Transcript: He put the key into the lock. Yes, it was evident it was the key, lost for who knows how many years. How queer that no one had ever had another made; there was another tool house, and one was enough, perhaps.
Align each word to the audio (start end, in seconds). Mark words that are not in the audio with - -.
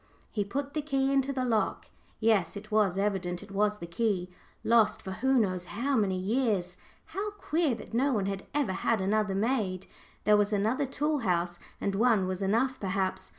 He 0.31 0.43
put 0.43 0.73
the 0.73 0.81
key 0.81 1.13
into 1.13 1.31
the 1.31 1.45
lock. 1.45 1.91
Yes, 2.19 2.57
it 2.57 2.71
was 2.71 2.97
evident 2.97 3.43
it 3.43 3.51
was 3.51 3.77
the 3.77 3.85
key, 3.85 4.31
lost 4.63 5.03
for 5.03 5.11
who 5.11 5.35
knows 5.37 5.65
how 5.65 5.95
many 5.95 6.17
years. 6.17 6.77
How 7.05 7.29
queer 7.33 7.75
that 7.75 7.93
no 7.93 8.11
one 8.11 8.25
had 8.25 8.47
ever 8.51 8.73
had 8.73 8.99
another 8.99 9.35
made; 9.35 9.85
there 10.23 10.37
was 10.37 10.51
another 10.51 10.87
tool 10.87 11.19
house, 11.19 11.59
and 11.79 11.93
one 11.93 12.25
was 12.27 12.41
enough, 12.41 12.79
perhaps. 12.79 13.29